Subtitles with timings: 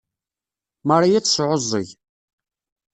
[0.87, 1.87] Marie ad tesɛuẓẓeg.